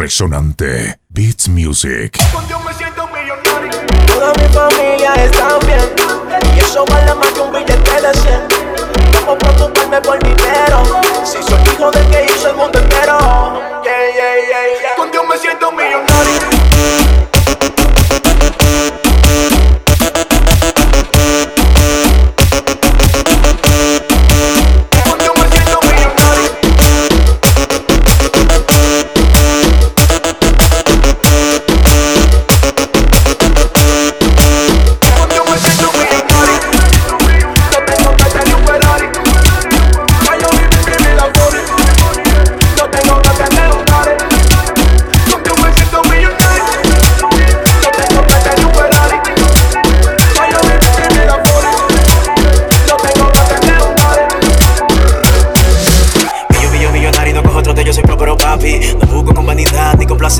resonante. 0.00 0.98
Beats 1.10 1.46
Music. 1.48 2.18
Toda 4.06 4.32
mi 4.32 4.48
familia 4.48 5.14
está 5.14 5.58
bien. 5.66 6.19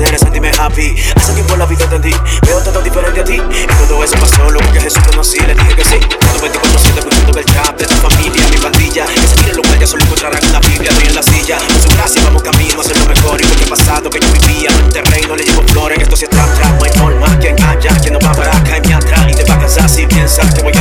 ser, 0.05 0.19
sentirme 0.19 0.51
happy. 0.57 0.95
Hace 1.15 1.33
tiempo 1.33 1.55
la 1.55 1.65
vida 1.65 1.83
entendí, 1.83 2.13
veo 2.45 2.59
todo 2.61 2.81
diferente 2.81 3.21
a 3.21 3.23
ti. 3.23 3.35
Y 3.35 3.87
todo 3.87 4.03
eso 4.03 4.15
pasó, 4.15 4.49
lo 4.49 4.59
que 4.71 4.81
Jesús 4.81 5.03
conocí, 5.09 5.39
le 5.39 5.53
dije 5.53 5.75
que 5.75 5.83
sí. 5.83 5.99
Todo 5.99 6.41
24 6.41 6.79
7 6.79 6.99
escuchando 6.99 7.39
el 7.39 7.45
chat 7.45 7.77
de 7.77 7.85
tu 7.85 7.95
familia, 7.95 8.47
mi 8.49 8.57
pandilla. 8.57 9.05
Ese 9.05 9.35
tiro 9.35 9.57
lo 9.57 9.61
cual 9.63 9.87
solo 9.87 10.03
encontrarán 10.03 10.43
en 10.43 10.53
la 10.53 10.59
Biblia, 10.59 10.91
estoy 10.91 11.07
en 11.07 11.15
la 11.15 11.23
silla. 11.23 11.57
Con 11.57 11.81
su 11.81 11.89
gracia 11.89 12.21
vamos 12.23 12.41
camino 12.41 12.81
a 12.81 12.83
ser 12.83 12.97
lo 12.97 13.05
mejor. 13.05 13.41
Y 13.41 13.45
porque 13.45 13.63
el 13.63 13.69
pasado 13.69 14.09
que 14.09 14.19
yo 14.19 14.27
vivía, 14.31 14.69
no 14.71 14.89
terreno 14.89 15.35
le 15.35 15.43
llevo 15.43 15.61
flores. 15.67 15.99
Esto 16.01 16.15
sí 16.15 16.23
es 16.25 16.29
trap, 16.29 16.55
trap, 16.55 16.79
no 16.79 16.85
hay 16.85 16.91
forma 16.91 17.39
que 17.39 17.49
engaña. 17.49 17.91
Quien 18.01 18.13
no 18.13 18.19
va 18.19 18.31
para 18.33 18.57
acá 18.57 18.77
y 18.77 18.87
me 18.87 18.93
atrás 18.93 19.25
y 19.29 19.35
te 19.35 19.43
va 19.43 19.55
a 19.55 19.59
cansar 19.59 19.89
si 19.89 20.05
piensas 20.07 20.53
que 20.53 20.61
voy 20.61 20.73
a 20.77 20.80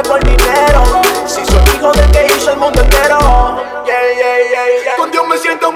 matarme 0.00 0.08
por 0.08 0.24
dinero. 0.24 1.02
Si 1.26 1.44
soy 1.44 1.76
hijo 1.76 1.92
del 1.92 2.10
que 2.10 2.26
hizo 2.26 2.52
el 2.52 2.58
mundo 2.58 2.80
entero. 2.80 3.18
Yeah, 3.84 3.98
yeah, 4.14 4.38
yeah, 4.50 4.84
yeah. 4.84 4.96
Con 4.96 5.10
Dios 5.10 5.26
me 5.26 5.38
siento 5.38 5.72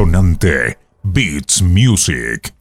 resonante. 0.00 0.78
Beats 1.02 1.60
Music. 1.60 2.59